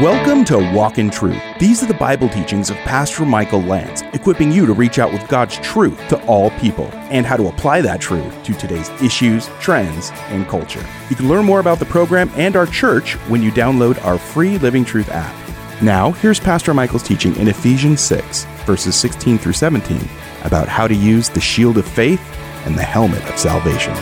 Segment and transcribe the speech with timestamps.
[0.00, 1.42] Welcome to Walk in Truth.
[1.58, 5.28] These are the Bible teachings of Pastor Michael Lance, equipping you to reach out with
[5.28, 10.08] God's truth to all people and how to apply that truth to today's issues, trends,
[10.28, 10.82] and culture.
[11.10, 14.56] You can learn more about the program and our church when you download our free
[14.56, 15.36] Living Truth app.
[15.82, 20.00] Now, here's Pastor Michael's teaching in Ephesians 6, verses 16 through 17,
[20.44, 22.22] about how to use the shield of faith
[22.64, 23.92] and the helmet of salvation.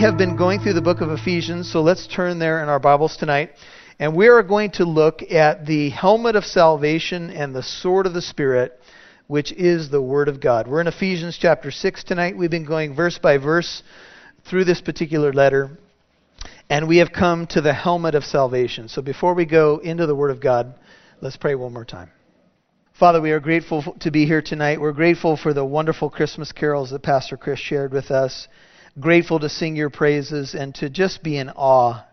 [0.00, 3.18] Have been going through the book of Ephesians, so let's turn there in our Bibles
[3.18, 3.50] tonight.
[3.98, 8.14] And we are going to look at the helmet of salvation and the sword of
[8.14, 8.80] the Spirit,
[9.26, 10.66] which is the Word of God.
[10.66, 12.34] We're in Ephesians chapter 6 tonight.
[12.34, 13.82] We've been going verse by verse
[14.48, 15.76] through this particular letter,
[16.70, 18.88] and we have come to the helmet of salvation.
[18.88, 20.72] So before we go into the Word of God,
[21.20, 22.10] let's pray one more time.
[22.98, 24.80] Father, we are grateful to be here tonight.
[24.80, 28.48] We're grateful for the wonderful Christmas carols that Pastor Chris shared with us
[28.98, 32.04] grateful to sing your praises and to just be in awe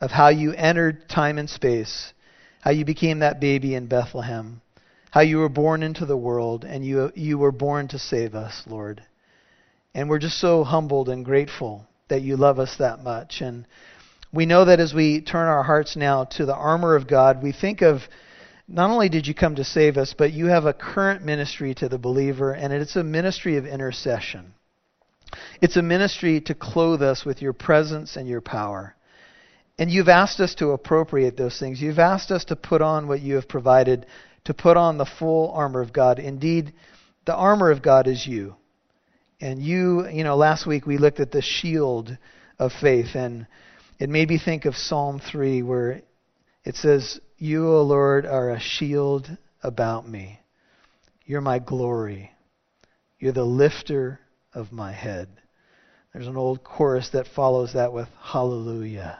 [0.00, 2.12] of how you entered time and space,
[2.60, 4.60] how you became that baby in Bethlehem,
[5.10, 8.64] how you were born into the world, and you, you were born to save us,
[8.66, 9.02] Lord.
[9.94, 13.40] And we're just so humbled and grateful that you love us that much.
[13.40, 13.66] And
[14.32, 17.52] we know that as we turn our hearts now to the armor of God, we
[17.52, 18.02] think of
[18.66, 21.88] not only did you come to save us, but you have a current ministry to
[21.88, 24.54] the believer, and it's a ministry of intercession.
[25.60, 28.94] It's a ministry to clothe us with your presence and your power.
[29.78, 31.80] And you've asked us to appropriate those things.
[31.80, 34.06] You've asked us to put on what you have provided,
[34.44, 36.18] to put on the full armor of God.
[36.18, 36.72] Indeed,
[37.24, 38.56] the armor of God is you.
[39.40, 42.16] And you, you know, last week we looked at the shield
[42.58, 43.46] of faith, and
[43.98, 46.02] it made me think of Psalm 3, where
[46.64, 50.38] it says, You, O Lord, are a shield about me.
[51.24, 52.30] You're my glory.
[53.18, 54.20] You're the lifter
[54.54, 55.28] of my head.
[56.12, 59.18] There's an old chorus that follows that with Hallelujah.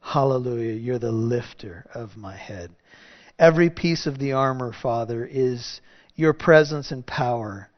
[0.00, 0.74] Hallelujah.
[0.74, 2.70] You're the lifter of my head.
[3.38, 5.80] Every piece of the armor, Father, is
[6.14, 7.68] your presence and power.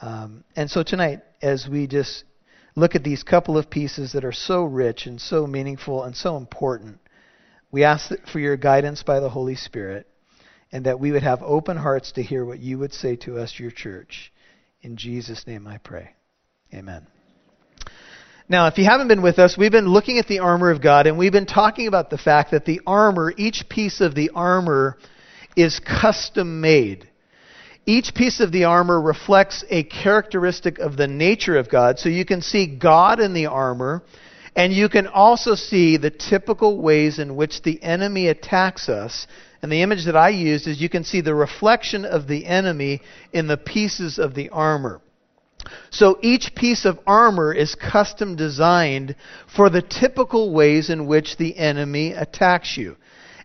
[0.00, 2.24] Um, and so tonight, as we just
[2.76, 6.36] look at these couple of pieces that are so rich and so meaningful and so
[6.36, 6.98] important,
[7.70, 10.06] we ask for your guidance by the Holy Spirit
[10.72, 13.58] and that we would have open hearts to hear what you would say to us,
[13.58, 14.29] your church.
[14.82, 16.10] In Jesus' name I pray.
[16.72, 17.06] Amen.
[18.48, 21.06] Now, if you haven't been with us, we've been looking at the armor of God,
[21.06, 24.96] and we've been talking about the fact that the armor, each piece of the armor,
[25.54, 27.08] is custom made.
[27.86, 31.98] Each piece of the armor reflects a characteristic of the nature of God.
[31.98, 34.02] So you can see God in the armor,
[34.56, 39.26] and you can also see the typical ways in which the enemy attacks us
[39.62, 43.02] and the image that I used is you can see the reflection of the enemy
[43.32, 45.00] in the pieces of the armor.
[45.90, 49.16] So each piece of armor is custom designed
[49.54, 52.96] for the typical ways in which the enemy attacks you.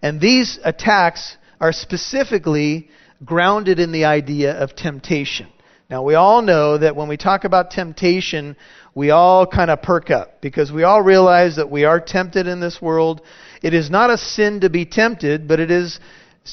[0.01, 2.89] And these attacks are specifically
[3.23, 5.47] grounded in the idea of temptation.
[5.89, 8.55] Now, we all know that when we talk about temptation,
[8.95, 12.59] we all kind of perk up because we all realize that we are tempted in
[12.59, 13.21] this world
[13.65, 15.99] it is not a sin to be tempted, but it is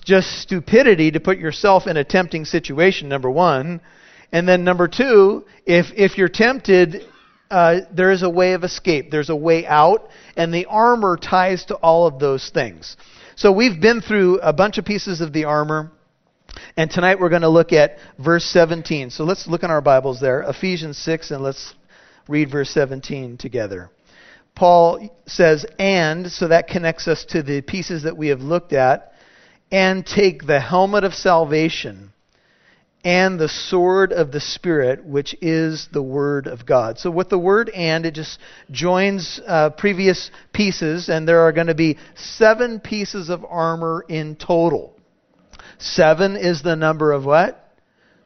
[0.02, 3.82] just stupidity to put yourself in a tempting situation, number one.
[4.32, 7.04] And then number two, if, if you're tempted,
[7.50, 9.10] uh, there is a way of escape.
[9.10, 10.08] There's a way out,
[10.38, 12.96] and the armor ties to all of those things.
[13.36, 15.92] So we've been through a bunch of pieces of the armor,
[16.78, 19.10] and tonight we're going to look at verse 17.
[19.10, 21.74] So let's look in our Bibles there, Ephesians 6, and let's
[22.28, 23.90] read verse 17 together.
[24.54, 29.12] Paul says, and, so that connects us to the pieces that we have looked at,
[29.70, 32.12] and take the helmet of salvation
[33.04, 36.98] and the sword of the Spirit, which is the Word of God.
[36.98, 38.38] So, with the word and, it just
[38.70, 44.36] joins uh, previous pieces, and there are going to be seven pieces of armor in
[44.36, 44.96] total.
[45.78, 47.76] Seven is the number of what?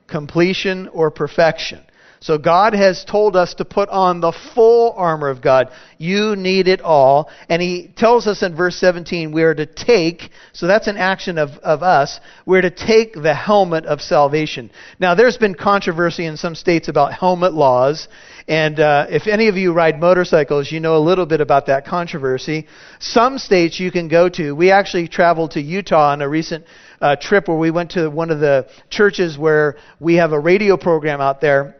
[0.09, 1.83] Completion or perfection.
[2.21, 5.71] So God has told us to put on the full armor of God.
[5.99, 7.31] You need it all.
[7.49, 11.39] And he tells us in verse 17, we are to take, so that's an action
[11.39, 14.71] of, of us, we're to take the helmet of salvation.
[14.99, 18.09] Now, there's been controversy in some states about helmet laws.
[18.49, 21.87] And uh, if any of you ride motorcycles, you know a little bit about that
[21.87, 22.67] controversy.
[22.99, 24.53] Some states you can go to.
[24.53, 26.65] We actually traveled to Utah on a recent
[27.01, 30.77] uh, trip where we went to one of the churches where we have a radio
[30.77, 31.77] program out there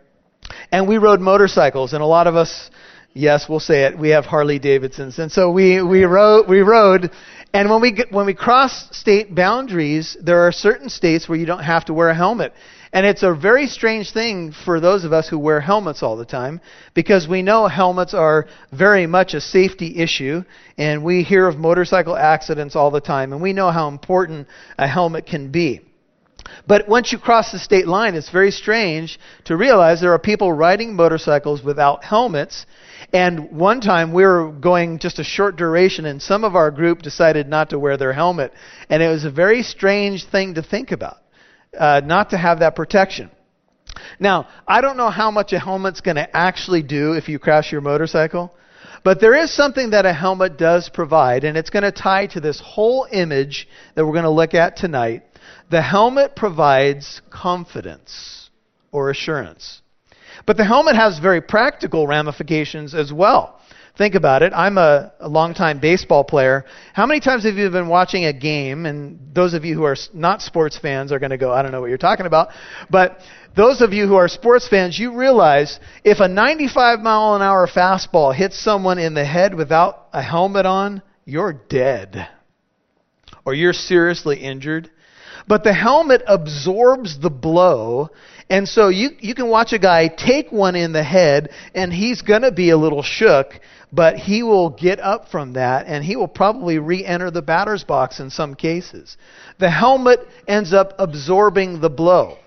[0.73, 2.71] and we rode motorcycles, and a lot of us,
[3.15, 7.11] yes, we'll say it, we have Harley Davidsons, and so we we rode we rode.
[7.53, 11.47] And when we get, when we cross state boundaries, there are certain states where you
[11.47, 12.53] don't have to wear a helmet.
[12.93, 16.25] And it's a very strange thing for those of us who wear helmets all the
[16.25, 16.61] time
[16.95, 20.45] because we know helmets are very much a safety issue
[20.79, 24.49] and we hear of motorcycle accidents all the time and we know how important
[24.79, 25.86] a helmet can be.
[26.67, 30.53] But once you cross the state line, it's very strange to realize there are people
[30.53, 32.67] riding motorcycles without helmets.
[33.13, 37.03] And one time we were going just a short duration, and some of our group
[37.03, 38.53] decided not to wear their helmet.
[38.91, 41.19] And it was a very strange thing to think about
[41.79, 43.31] uh, not to have that protection.
[44.19, 47.73] Now, I don't know how much a helmet's going to actually do if you crash
[47.73, 48.53] your motorcycle,
[49.05, 52.41] but there is something that a helmet does provide, and it's going to tie to
[52.41, 55.23] this whole image that we're going to look at tonight.
[55.71, 58.51] The helmet provides confidence
[58.93, 59.83] or assurance.
[60.47, 63.61] But the helmet has very practical ramifications as well.
[63.97, 64.53] Think about it.
[64.55, 66.67] I'm a, a longtime baseball player.
[66.93, 68.85] How many times have you been watching a game?
[68.85, 71.73] And those of you who are not sports fans are going to go, I don't
[71.73, 72.49] know what you're talking about.
[72.91, 73.21] But
[73.57, 77.67] those of you who are sports fans, you realize if a 95 mile an hour
[77.67, 82.29] fastball hits someone in the head without a helmet on, you're dead.
[83.47, 84.91] Or you're seriously injured.
[85.49, 88.11] But the helmet absorbs the blow
[88.49, 92.23] and so you, you can watch a guy take one in the head, and he's
[92.23, 93.61] going to be a little shook,
[93.93, 97.83] but he will get up from that, and he will probably re enter the batter's
[97.83, 99.17] box in some cases.
[99.59, 102.39] The helmet ends up absorbing the blow.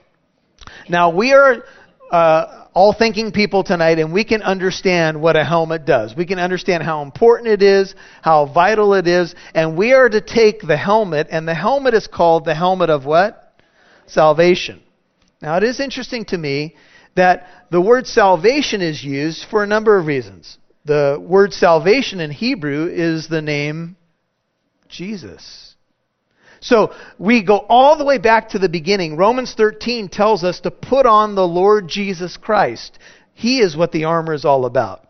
[0.88, 1.66] Now, we are
[2.12, 6.16] uh, all thinking people tonight, and we can understand what a helmet does.
[6.16, 10.22] We can understand how important it is, how vital it is, and we are to
[10.22, 13.54] take the helmet, and the helmet is called the helmet of what?
[14.06, 14.82] Salvation.
[15.42, 16.76] Now, it is interesting to me
[17.16, 20.58] that the word salvation is used for a number of reasons.
[20.86, 23.96] The word salvation in Hebrew is the name
[24.88, 25.69] Jesus.
[26.62, 29.18] So we go all the way back to the beginning.
[29.18, 33.00] Romans 13 tells us to put on the Lord Jesus Christ.
[33.34, 35.06] He is what the armor is all about.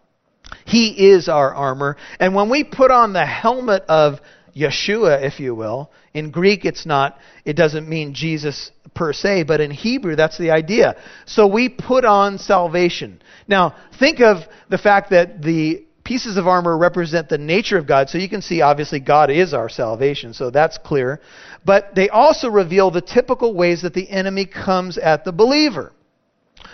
[0.65, 1.97] He is our armor.
[2.19, 4.19] And when we put on the helmet of
[4.55, 9.61] Yeshua, if you will, in Greek it's not, it doesn't mean Jesus per se, but
[9.61, 10.95] in Hebrew that's the idea.
[11.25, 13.21] So we put on salvation.
[13.47, 14.37] Now, think of
[14.69, 18.09] the fact that the pieces of armor represent the nature of God.
[18.09, 20.33] So you can see, obviously, God is our salvation.
[20.33, 21.21] So that's clear.
[21.63, 25.93] But they also reveal the typical ways that the enemy comes at the believer.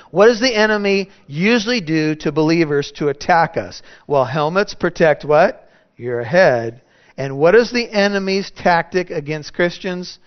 [0.09, 3.81] What does the enemy usually do to believers to attack us?
[4.07, 5.69] Well, helmets protect what?
[5.97, 6.81] Your head.
[7.17, 10.17] And what is the enemy's tactic against Christians?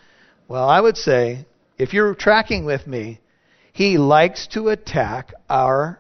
[0.49, 1.46] Well, I would say,
[1.78, 3.20] if you're tracking with me,
[3.72, 5.99] he likes to attack our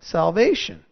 [0.00, 0.84] salvation.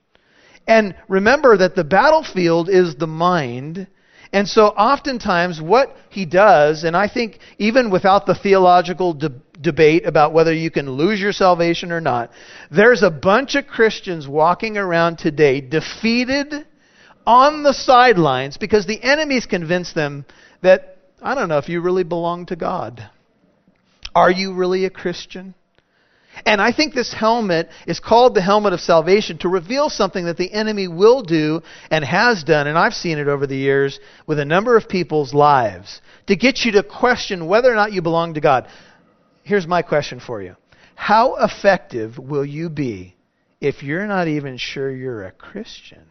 [0.67, 3.87] And remember that the battlefield is the mind.
[4.33, 10.05] And so oftentimes what he does, and I think even without the theological de- debate
[10.05, 12.31] about whether you can lose your salvation or not,
[12.71, 16.67] there's a bunch of Christians walking around today defeated
[17.25, 20.25] on the sidelines because the enemies convinced them
[20.63, 23.09] that, I don't know if you really belong to God.
[24.15, 25.55] Are you really a Christian?
[26.45, 30.37] And I think this helmet is called the helmet of salvation to reveal something that
[30.37, 34.39] the enemy will do and has done, and I've seen it over the years with
[34.39, 38.35] a number of people's lives, to get you to question whether or not you belong
[38.35, 38.69] to God.
[39.45, 40.57] Here's my question for you
[40.95, 43.17] How effective will you be
[43.61, 46.11] if you're not even sure you're a Christian?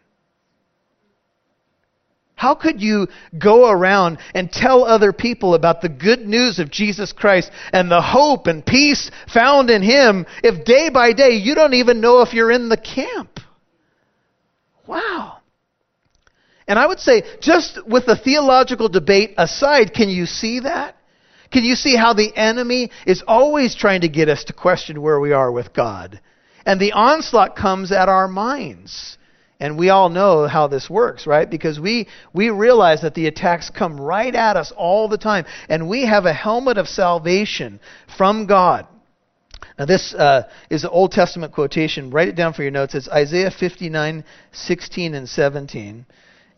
[2.36, 7.14] How could you go around and tell other people about the good news of Jesus
[7.14, 11.76] Christ and the hope and peace found in Him if day by day you don't
[11.76, 13.40] even know if you're in the camp?
[14.86, 15.38] Wow.
[16.68, 20.96] And I would say, just with the theological debate aside, can you see that?
[21.52, 25.20] Can you see how the enemy is always trying to get us to question where
[25.20, 26.20] we are with God?
[26.66, 29.18] And the onslaught comes at our minds.
[29.60, 31.50] And we all know how this works, right?
[31.50, 35.46] Because we, we realize that the attacks come right at us all the time.
[35.70, 37.80] And we have a helmet of salvation
[38.18, 38.86] from God.
[39.80, 42.12] Now, this uh, is an Old Testament quotation.
[42.12, 42.96] Write it down for your notes.
[42.96, 46.06] It's Isaiah 59, 16, and 17.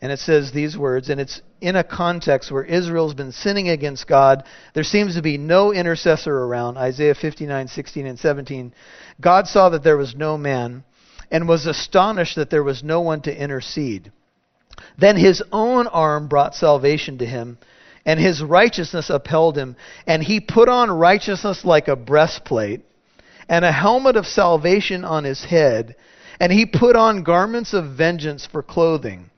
[0.00, 4.06] And it says these words, and it's in a context where Israel's been sinning against
[4.06, 4.44] God.
[4.74, 6.76] There seems to be no intercessor around.
[6.76, 8.72] Isaiah 59, 16, and 17.
[9.20, 10.84] God saw that there was no man
[11.30, 14.12] and was astonished that there was no one to intercede.
[14.96, 17.58] Then his own arm brought salvation to him,
[18.04, 19.76] and his righteousness upheld him.
[20.06, 22.82] And he put on righteousness like a breastplate,
[23.48, 25.96] and a helmet of salvation on his head,
[26.40, 29.30] and he put on garments of vengeance for clothing.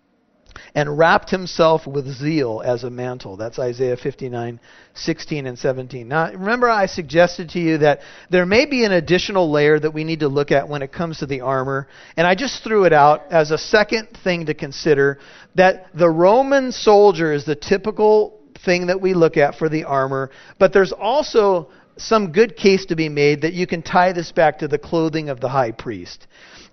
[0.74, 3.36] And wrapped himself with zeal as a mantle.
[3.36, 4.60] That's Isaiah 59,
[4.94, 6.08] 16 and 17.
[6.08, 8.00] Now, remember I suggested to you that
[8.30, 11.18] there may be an additional layer that we need to look at when it comes
[11.18, 15.18] to the armor, and I just threw it out as a second thing to consider
[15.54, 20.30] that the Roman soldier is the typical thing that we look at for the armor,
[20.58, 24.58] but there's also some good case to be made that you can tie this back
[24.58, 26.26] to the clothing of the high priest.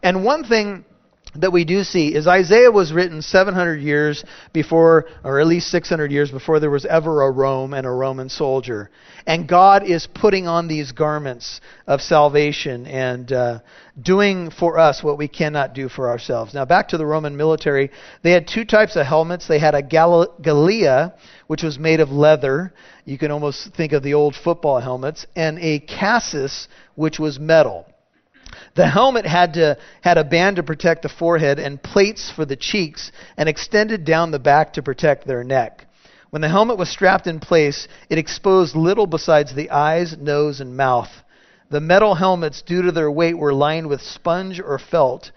[0.03, 0.85] And one thing
[1.41, 6.11] that we do see is Isaiah was written 700 years before, or at least 600
[6.11, 8.89] years before there was ever a Rome and a Roman soldier.
[9.25, 13.59] And God is putting on these garments of salvation and uh,
[14.01, 16.53] doing for us what we cannot do for ourselves.
[16.53, 17.91] Now, back to the Roman military,
[18.23, 19.47] they had two types of helmets.
[19.47, 20.35] They had a gal-
[21.47, 22.73] which was made of leather.
[23.05, 27.85] You can almost think of the old football helmets, and a cassis, which was metal.
[28.75, 32.55] The helmet had to had a band to protect the forehead and plates for the
[32.55, 35.85] cheeks and extended down the back to protect their neck.
[36.29, 40.75] When the helmet was strapped in place, it exposed little besides the eyes, nose, and
[40.75, 41.09] mouth.
[41.69, 45.31] The metal helmets, due to their weight, were lined with sponge or felt.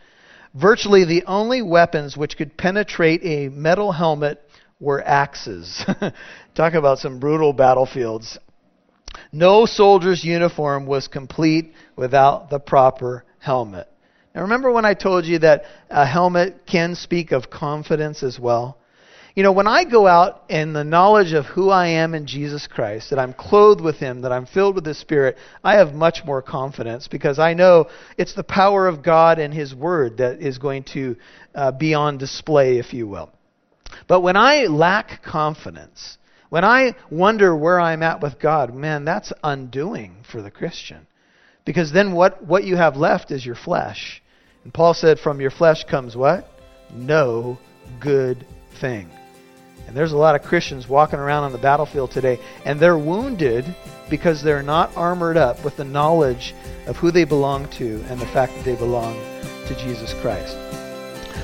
[0.54, 4.40] Virtually the only weapons which could penetrate a metal helmet
[4.80, 5.84] were axes.
[6.54, 8.38] Talk about some brutal battlefields.
[9.32, 13.88] No soldier's uniform was complete without the proper helmet.
[14.34, 18.78] Now, remember when I told you that a helmet can speak of confidence as well?
[19.34, 22.66] You know, when I go out in the knowledge of who I am in Jesus
[22.66, 26.24] Christ, that I'm clothed with Him, that I'm filled with the Spirit, I have much
[26.24, 27.88] more confidence because I know
[28.18, 31.16] it's the power of God and His Word that is going to
[31.54, 33.30] uh, be on display, if you will.
[34.08, 36.18] But when I lack confidence,
[36.50, 41.06] when I wonder where I'm at with God, man, that's undoing for the Christian.
[41.64, 44.22] Because then what, what you have left is your flesh.
[44.64, 46.50] And Paul said, From your flesh comes what?
[46.92, 47.58] No
[48.00, 48.44] good
[48.80, 49.08] thing.
[49.86, 53.64] And there's a lot of Christians walking around on the battlefield today, and they're wounded
[54.08, 56.54] because they're not armored up with the knowledge
[56.86, 59.14] of who they belong to and the fact that they belong
[59.66, 60.56] to Jesus Christ.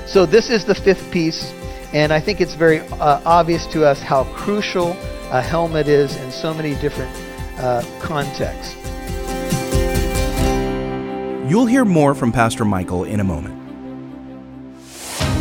[0.07, 1.51] So, this is the fifth piece,
[1.97, 4.91] and I think it's very uh, obvious to us how crucial
[5.31, 7.11] a helmet is in so many different
[7.57, 8.75] uh, contexts.
[11.49, 13.55] You'll hear more from Pastor Michael in a moment.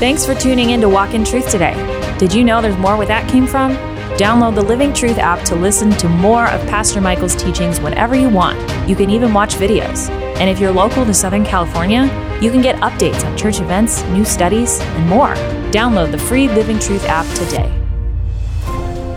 [0.00, 1.74] Thanks for tuning in to Walk in Truth today.
[2.18, 3.76] Did you know there's more where that came from?
[4.16, 8.30] Download the Living Truth app to listen to more of Pastor Michael's teachings whenever you
[8.30, 8.58] want.
[8.88, 10.08] You can even watch videos.
[10.38, 12.04] And if you're local to Southern California,
[12.40, 15.34] you can get updates on church events, new studies, and more.
[15.70, 17.72] Download the free Living Truth app today.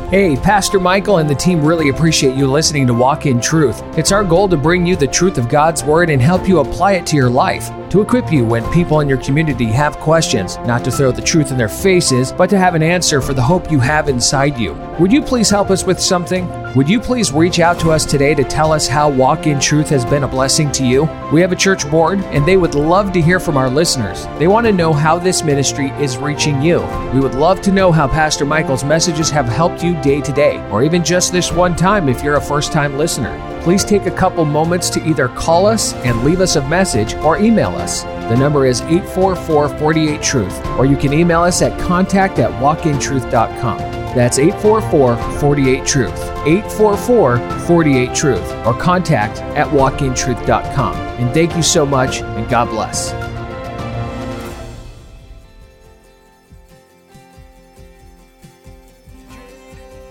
[0.09, 3.83] Hey, Pastor Michael and the team really appreciate you listening to Walk in Truth.
[3.95, 6.93] It's our goal to bring you the truth of God's Word and help you apply
[6.93, 10.83] it to your life, to equip you when people in your community have questions, not
[10.85, 13.71] to throw the truth in their faces, but to have an answer for the hope
[13.71, 14.73] you have inside you.
[14.99, 16.47] Would you please help us with something?
[16.75, 19.89] Would you please reach out to us today to tell us how Walk in Truth
[19.89, 21.09] has been a blessing to you?
[21.33, 24.27] We have a church board, and they would love to hear from our listeners.
[24.37, 26.81] They want to know how this ministry is reaching you.
[27.11, 30.59] We would love to know how Pastor Michael's messages have helped you day to day,
[30.69, 33.35] or even just this one time if you're a first time listener.
[33.63, 37.37] Please take a couple moments to either call us and leave us a message or
[37.37, 37.78] email us.
[37.83, 43.77] The number is 844 48 Truth, or you can email us at contact at walkintruth.com.
[44.15, 46.19] That's 844 48 Truth.
[46.45, 50.95] 844 48 Truth, or contact at walkintruth.com.
[50.95, 53.18] And thank you so much, and God bless.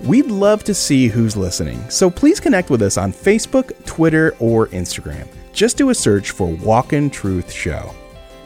[0.09, 4.69] We'd love to see who's listening, so please connect with us on Facebook, Twitter, or
[4.69, 5.29] Instagram.
[5.53, 7.95] Just do a search for Walk in Truth Show.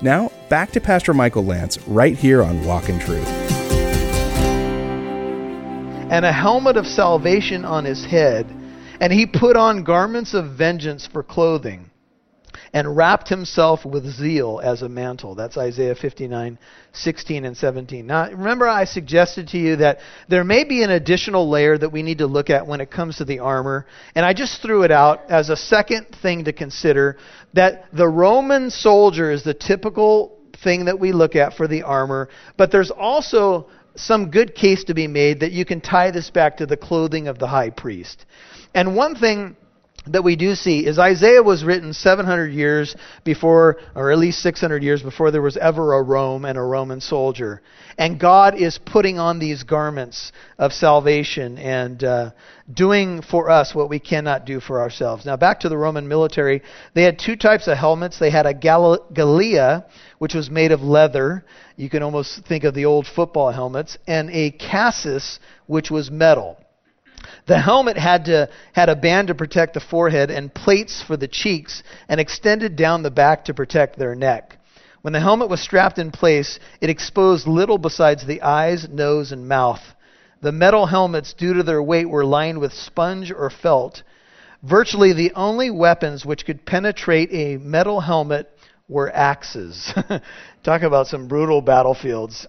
[0.00, 3.28] Now, back to Pastor Michael Lance right here on Walk in Truth.
[6.11, 8.45] And a helmet of salvation on his head,
[9.00, 11.92] and he put on garments of vengeance for clothing
[12.73, 15.35] and wrapped himself with zeal as a mantle.
[15.35, 16.59] That's Isaiah 59,
[16.92, 18.06] 16 and 17.
[18.06, 22.02] Now, remember, I suggested to you that there may be an additional layer that we
[22.02, 24.90] need to look at when it comes to the armor, and I just threw it
[24.90, 27.18] out as a second thing to consider
[27.54, 32.28] that the Roman soldier is the typical thing that we look at for the armor,
[32.56, 36.56] but there's also some good case to be made that you can tie this back
[36.56, 38.25] to the clothing of the high priest.
[38.75, 39.56] And one thing
[40.06, 44.82] that we do see is Isaiah was written 700 years before, or at least 600
[44.82, 47.62] years before there was ever a Rome and a Roman soldier.
[47.99, 52.30] And God is putting on these garments of salvation and uh,
[52.73, 55.25] doing for us what we cannot do for ourselves.
[55.25, 56.62] Now, back to the Roman military,
[56.94, 58.18] they had two types of helmets.
[58.18, 59.85] They had a galea,
[60.18, 61.44] which was made of leather.
[61.76, 66.59] You can almost think of the old football helmets, and a cassis, which was metal.
[67.47, 71.29] The helmet had, to, had a band to protect the forehead and plates for the
[71.29, 74.59] cheeks and extended down the back to protect their neck.
[75.03, 79.49] When the helmet was strapped in place, it exposed little besides the eyes, nose, and
[79.49, 79.83] mouth.
[80.43, 84.03] The metal helmets, due to their weight, were lined with sponge or felt.
[84.62, 88.49] Virtually the only weapons which could penetrate a metal helmet
[88.89, 89.93] were axes.
[90.62, 92.47] Talk about some brutal battlefields.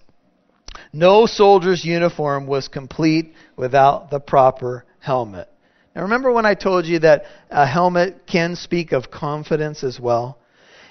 [0.92, 5.48] No soldier's uniform was complete without the proper helmet.
[5.94, 10.38] Now, remember when I told you that a helmet can speak of confidence as well?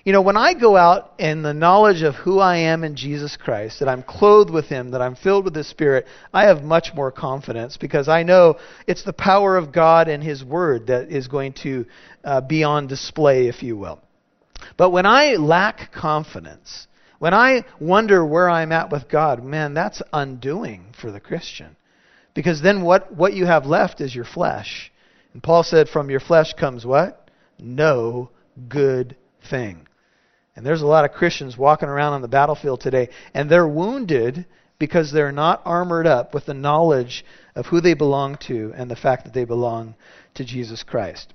[0.06, 3.38] You know, when I go out in the knowledge of who I am in Jesus
[3.38, 6.94] Christ, that I'm clothed with Him, that I'm filled with the Spirit, I have much
[6.94, 11.30] more confidence because I know it's the power of God and His Word that is
[11.30, 11.86] going to
[12.24, 14.02] uh, be on display, if you will.
[14.76, 16.88] But when I lack confidence,
[17.20, 21.78] when I wonder where I'm at with God, man, that's undoing for the Christian.
[22.34, 24.92] Because then what, what you have left is your flesh.
[25.34, 27.30] And Paul said, From your flesh comes what?
[27.60, 28.30] No
[28.70, 29.16] good
[29.50, 29.88] thing.
[30.56, 34.46] And there's a lot of Christians walking around on the battlefield today, and they're wounded
[34.78, 37.26] because they're not armored up with the knowledge
[37.56, 39.96] of who they belong to and the fact that they belong
[40.36, 41.34] to Jesus Christ.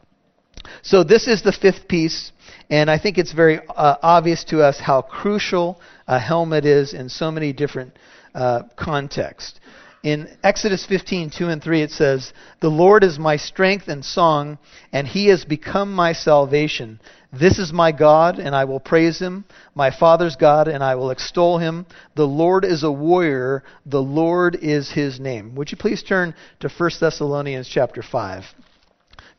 [0.82, 2.32] So, this is the fifth piece,
[2.68, 7.08] and I think it's very uh, obvious to us how crucial a helmet is in
[7.08, 7.96] so many different
[8.34, 9.58] uh, contexts.
[10.04, 14.58] In Exodus 15, 2 and 3, it says, The Lord is my strength and song,
[14.92, 17.00] and he has become my salvation.
[17.32, 21.10] This is my God, and I will praise him, my Father's God, and I will
[21.10, 21.84] extol him.
[22.14, 25.56] The Lord is a warrior, the Lord is his name.
[25.56, 28.44] Would you please turn to 1 Thessalonians chapter 5?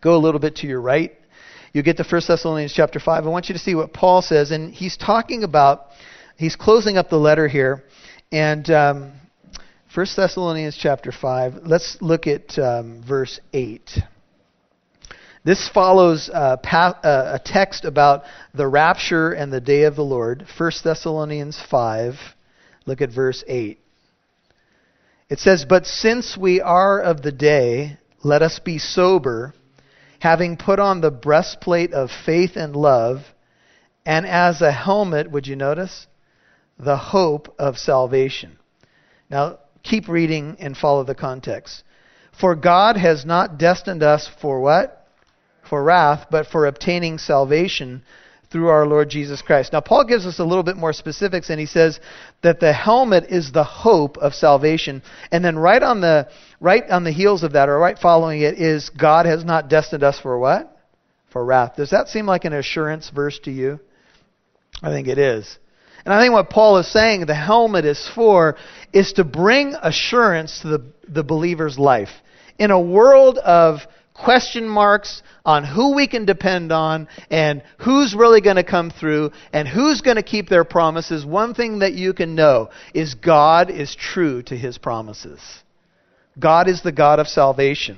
[0.01, 1.13] Go a little bit to your right.
[1.73, 3.25] You'll get to 1 Thessalonians chapter 5.
[3.25, 4.51] I want you to see what Paul says.
[4.51, 5.87] And he's talking about,
[6.35, 7.83] he's closing up the letter here.
[8.31, 9.11] And um,
[9.95, 13.89] 1 Thessalonians chapter 5, let's look at um, verse 8.
[15.43, 18.21] This follows uh, pa- uh, a text about
[18.53, 20.45] the rapture and the day of the Lord.
[20.59, 22.13] 1 Thessalonians 5,
[22.85, 23.79] look at verse 8.
[25.27, 29.55] It says, But since we are of the day, let us be sober
[30.19, 33.21] having put on the breastplate of faith and love,
[34.05, 36.05] and as a helmet, would you notice?
[36.77, 38.59] The hope of salvation.
[39.29, 41.83] Now, keep reading and follow the context.
[42.39, 45.07] For God has not destined us for what?
[45.67, 48.03] For wrath, but for obtaining salvation
[48.51, 49.73] through our Lord Jesus Christ.
[49.73, 51.99] Now, Paul gives us a little bit more specifics, and he says
[52.41, 55.03] that the helmet is the hope of salvation.
[55.31, 58.59] And then right on the right on the heels of that, or right following it,
[58.59, 60.75] is God has not destined us for what?
[61.31, 61.75] For wrath.
[61.75, 63.79] Does that seem like an assurance verse to you?
[64.81, 65.59] I think it is.
[66.05, 68.55] And I think what Paul is saying the helmet is for
[68.93, 72.09] is to bring assurance to the, the believer's life.
[72.57, 73.79] In a world of
[74.13, 79.31] question marks on who we can depend on and who's really going to come through
[79.53, 83.69] and who's going to keep their promises, one thing that you can know is God
[83.69, 85.39] is true to his promises.
[86.37, 87.97] God is the God of salvation.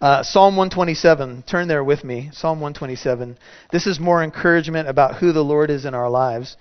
[0.00, 2.28] Uh, Psalm 127, turn there with me.
[2.32, 3.38] Psalm 127.
[3.72, 6.56] This is more encouragement about who the Lord is in our lives.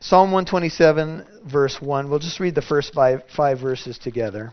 [0.00, 2.10] Psalm 127, verse 1.
[2.10, 4.52] We'll just read the first five, five verses together.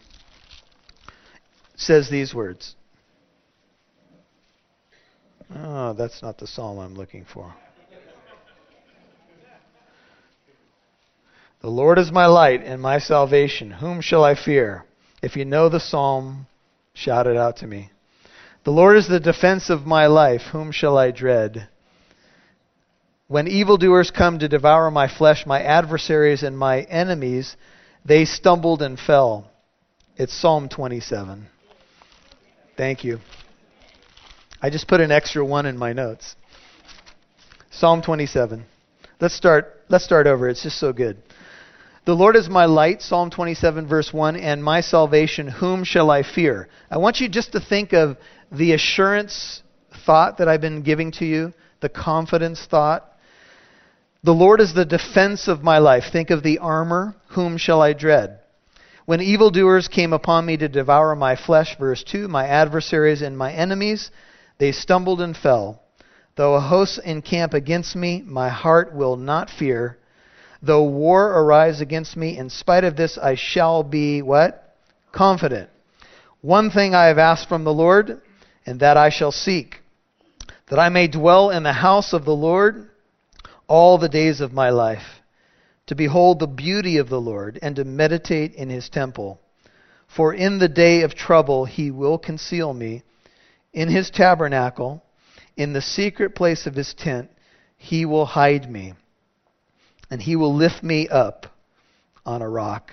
[1.75, 2.75] Says these words
[5.55, 7.55] Oh, that's not the psalm I'm looking for.
[11.61, 13.71] The Lord is my light and my salvation.
[13.71, 14.85] Whom shall I fear?
[15.23, 16.45] If you know the psalm,
[16.93, 17.89] shout it out to me.
[18.67, 20.41] The Lord is the defense of my life.
[20.51, 21.69] Whom shall I dread?
[23.29, 27.55] When evildoers come to devour my flesh, my adversaries and my enemies,
[28.03, 29.49] they stumbled and fell.
[30.17, 31.47] It's Psalm 27.
[32.75, 33.19] Thank you.
[34.61, 36.35] I just put an extra one in my notes.
[37.71, 38.65] Psalm 27.
[39.21, 40.49] Let's start let's start over.
[40.49, 41.15] It's just so good.
[42.03, 46.23] The Lord is my light, Psalm 27 verse 1, and my salvation, whom shall I
[46.23, 46.69] fear?
[46.89, 48.15] I want you just to think of
[48.51, 49.61] the assurance
[50.05, 53.05] thought that I've been giving to you, the confidence thought.
[54.23, 56.05] The Lord is the defense of my life.
[56.11, 58.39] Think of the armor, whom shall I dread?
[59.05, 63.53] When evildoers came upon me to devour my flesh, verse 2, my adversaries and my
[63.53, 64.11] enemies,
[64.57, 65.81] They stumbled and fell.
[66.35, 69.97] Though a host encamp against me, my heart will not fear.
[70.61, 74.75] Though war arise against me, in spite of this I shall be what?
[75.11, 75.69] Confident.
[76.41, 78.21] One thing I have asked from the Lord,
[78.67, 79.77] and that I shall seek,
[80.69, 82.89] that I may dwell in the house of the Lord
[83.65, 85.21] all the days of my life,
[85.87, 89.39] to behold the beauty of the Lord, and to meditate in his temple.
[90.13, 93.03] For in the day of trouble he will conceal me.
[93.73, 95.01] In his tabernacle,
[95.55, 97.29] in the secret place of his tent,
[97.77, 98.95] he will hide me,
[100.09, 101.45] and he will lift me up
[102.25, 102.91] on a rock.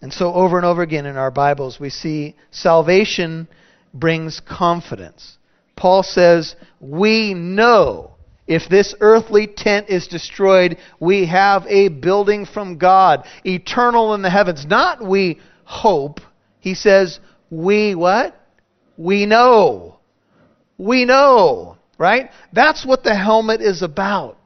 [0.00, 3.46] And so, over and over again in our Bibles, we see salvation
[3.92, 5.38] brings confidence.
[5.76, 8.12] Paul says, We know
[8.46, 14.30] if this earthly tent is destroyed, we have a building from God, eternal in the
[14.30, 14.66] heavens.
[14.66, 16.20] Not we hope.
[16.60, 18.38] He says, We what?
[18.96, 19.98] We know.
[20.78, 22.30] We know, right?
[22.52, 24.36] That's what the helmet is about.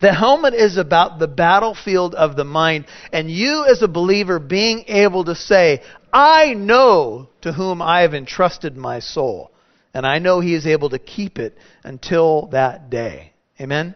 [0.00, 4.84] The helmet is about the battlefield of the mind, and you as a believer being
[4.86, 5.82] able to say,
[6.12, 9.50] I know to whom I have entrusted my soul,
[9.92, 13.32] and I know he is able to keep it until that day.
[13.60, 13.94] Amen?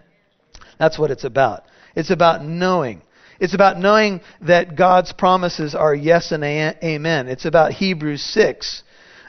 [0.79, 1.65] That's what it's about.
[1.95, 3.03] It's about knowing.
[3.39, 7.29] It's about knowing that God's promises are yes and amen.
[7.29, 8.83] It's about Hebrews 6.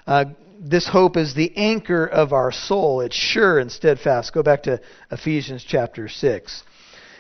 [0.06, 0.26] Uh,
[0.63, 3.02] this hope is the anchor of our soul.
[3.02, 4.34] It's sure and steadfast.
[4.34, 4.80] Go back to
[5.12, 6.63] Ephesians chapter 6.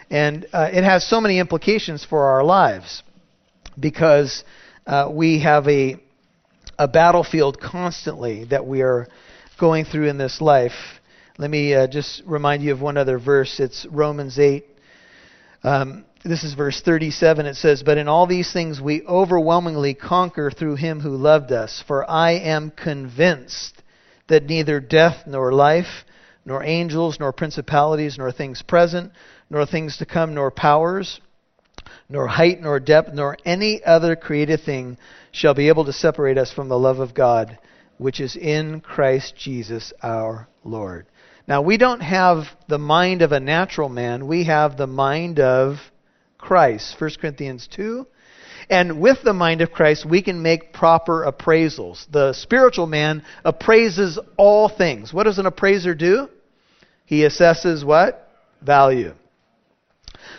[0.09, 3.03] And uh, it has so many implications for our lives
[3.77, 4.43] because
[4.87, 5.97] uh, we have a,
[6.79, 9.07] a battlefield constantly that we are
[9.59, 11.01] going through in this life.
[11.37, 13.59] Let me uh, just remind you of one other verse.
[13.59, 14.65] It's Romans 8.
[15.63, 17.45] Um, this is verse 37.
[17.45, 21.83] It says, But in all these things we overwhelmingly conquer through him who loved us.
[21.85, 23.81] For I am convinced
[24.27, 26.05] that neither death nor life,
[26.45, 29.11] nor angels, nor principalities, nor things present,
[29.49, 31.19] nor things to come, nor powers,
[32.07, 34.97] nor height, nor depth, nor any other created thing
[35.31, 37.57] shall be able to separate us from the love of God,
[37.97, 41.05] which is in Christ Jesus our Lord.
[41.47, 45.79] Now, we don't have the mind of a natural man, we have the mind of
[46.43, 46.99] Christ.
[46.99, 48.05] 1 Corinthians 2.
[48.69, 52.05] And with the mind of Christ, we can make proper appraisals.
[52.11, 55.13] The spiritual man appraises all things.
[55.13, 56.29] What does an appraiser do?
[57.05, 58.29] He assesses what?
[58.61, 59.13] Value.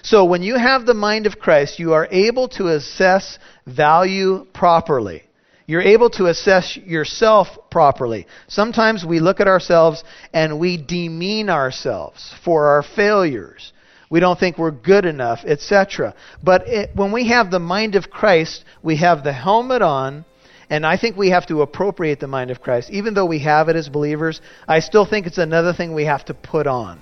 [0.03, 5.23] So when you have the mind of Christ, you are able to assess value properly.
[5.67, 8.27] You're able to assess yourself properly.
[8.49, 13.73] Sometimes we look at ourselves and we demean ourselves for our failures
[14.15, 16.15] we don't think we're good enough, etc.
[16.41, 20.25] But it, when we have the mind of Christ, we have the helmet on,
[20.71, 22.91] and I think we have to appropriate the mind of Christ.
[22.91, 26.25] Even though we have it as believers, I still think it's another thing we have
[26.27, 27.01] to put on.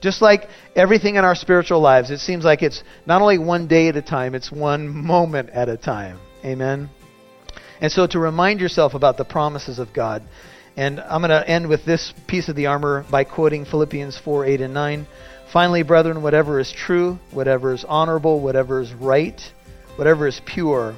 [0.00, 3.88] Just like everything in our spiritual lives, it seems like it's not only one day
[3.88, 6.18] at a time, it's one moment at a time.
[6.42, 6.88] Amen?
[7.78, 10.22] And so to remind yourself about the promises of God.
[10.78, 14.46] And I'm going to end with this piece of the armor by quoting Philippians 4
[14.46, 15.06] 8 and 9.
[15.52, 19.52] Finally, brethren, whatever is true, whatever is honorable, whatever is right,
[19.96, 20.94] whatever is pure,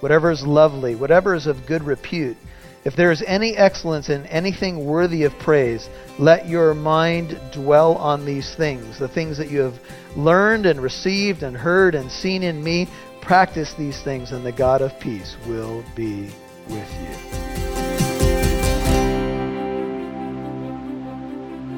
[0.00, 2.36] whatever is lovely, whatever is of good repute,
[2.84, 8.26] if there is any excellence in anything worthy of praise, let your mind dwell on
[8.26, 9.78] these things, the things that you have
[10.16, 12.88] learned and received and heard and seen in me.
[13.22, 16.30] Practice these things, and the God of peace will be
[16.68, 17.43] with you.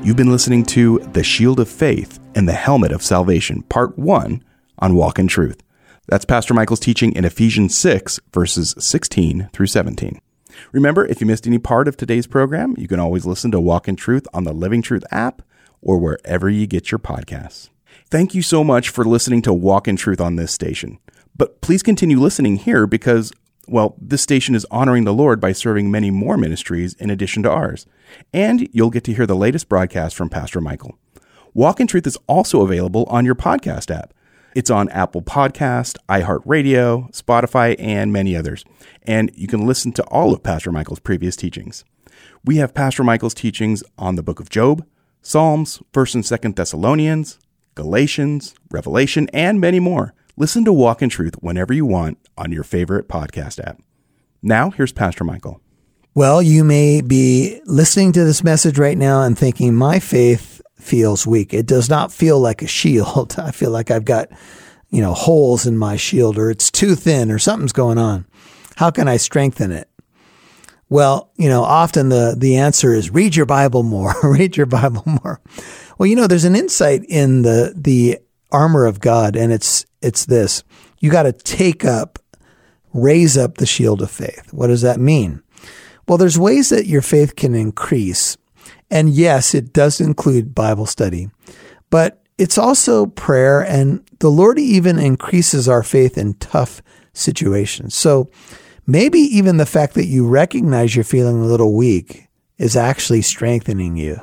[0.06, 4.40] You've been listening to The Shield of Faith and the Helmet of Salvation, Part 1
[4.78, 5.64] on Walk in Truth.
[6.06, 10.20] That's Pastor Michael's teaching in Ephesians 6, verses 16 through 17.
[10.70, 13.88] Remember, if you missed any part of today's program, you can always listen to Walk
[13.88, 15.42] in Truth on the Living Truth app
[15.82, 17.70] or wherever you get your podcasts.
[18.08, 21.00] Thank you so much for listening to Walk in Truth on this station.
[21.36, 23.32] But please continue listening here because
[23.68, 27.50] well, this station is honoring the Lord by serving many more ministries in addition to
[27.50, 27.86] ours.
[28.32, 30.96] And you'll get to hear the latest broadcast from Pastor Michael.
[31.54, 34.12] Walk in Truth is also available on your podcast app.
[34.54, 38.64] It's on Apple Podcast, iHeartRadio, Spotify, and many others.
[39.02, 41.84] And you can listen to all of Pastor Michael's previous teachings.
[42.44, 44.86] We have Pastor Michael's teachings on the book of Job,
[45.20, 47.38] Psalms, 1st and 2nd Thessalonians,
[47.74, 50.14] Galatians, Revelation, and many more.
[50.38, 53.80] Listen to Walk in Truth whenever you want on your favorite podcast app.
[54.42, 55.62] Now, here's Pastor Michael.
[56.14, 61.26] Well, you may be listening to this message right now and thinking, my faith feels
[61.26, 61.54] weak.
[61.54, 63.36] It does not feel like a shield.
[63.38, 64.28] I feel like I've got,
[64.90, 68.26] you know, holes in my shield or it's too thin or something's going on.
[68.76, 69.88] How can I strengthen it?
[70.90, 75.04] Well, you know, often the, the answer is read your Bible more, read your Bible
[75.06, 75.40] more.
[75.96, 78.18] Well, you know, there's an insight in the, the
[78.52, 80.62] armor of God, and it's, it's this.
[81.00, 82.18] You got to take up,
[82.92, 84.52] raise up the shield of faith.
[84.52, 85.42] What does that mean?
[86.08, 88.36] Well, there's ways that your faith can increase.
[88.90, 91.28] And yes, it does include Bible study,
[91.90, 97.94] but it's also prayer and the Lord even increases our faith in tough situations.
[97.94, 98.30] So
[98.86, 103.96] maybe even the fact that you recognize you're feeling a little weak is actually strengthening
[103.96, 104.20] you.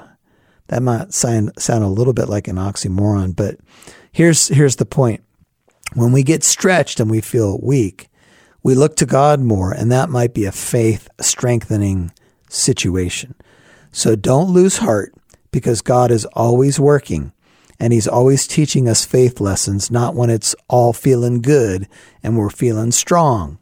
[0.67, 3.57] That might sound, a little bit like an oxymoron, but
[4.11, 5.23] here's, here's the point.
[5.95, 8.09] When we get stretched and we feel weak,
[8.63, 12.11] we look to God more, and that might be a faith strengthening
[12.49, 13.35] situation.
[13.91, 15.13] So don't lose heart
[15.51, 17.33] because God is always working
[17.79, 21.87] and He's always teaching us faith lessons, not when it's all feeling good
[22.23, 23.59] and we're feeling strong,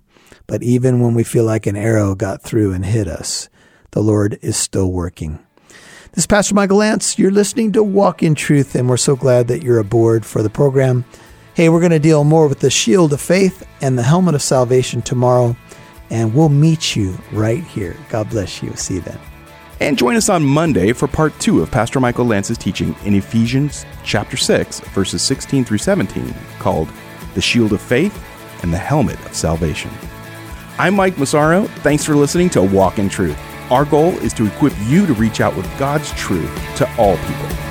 [0.47, 3.49] but even when we feel like an arrow got through and hit us.
[3.91, 5.39] The Lord is still working.
[6.13, 7.17] This is Pastor Michael Lance.
[7.17, 10.49] You're listening to Walk in Truth, and we're so glad that you're aboard for the
[10.49, 11.03] program.
[11.61, 14.41] Hey, we're going to deal more with the shield of faith and the helmet of
[14.41, 15.55] salvation tomorrow,
[16.09, 17.95] and we'll meet you right here.
[18.09, 18.75] God bless you.
[18.75, 19.19] See you then.
[19.79, 23.85] And join us on Monday for part two of Pastor Michael Lance's teaching in Ephesians
[24.03, 26.89] chapter 6, verses 16 through 17, called
[27.35, 28.19] The Shield of Faith
[28.63, 29.91] and the Helmet of Salvation.
[30.79, 31.65] I'm Mike Massaro.
[31.83, 33.37] Thanks for listening to Walk in Truth.
[33.69, 37.70] Our goal is to equip you to reach out with God's truth to all people.